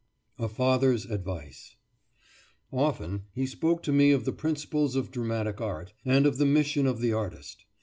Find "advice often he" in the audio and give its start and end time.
1.05-3.45